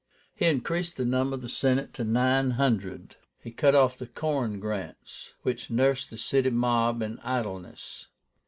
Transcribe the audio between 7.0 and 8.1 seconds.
in idleness.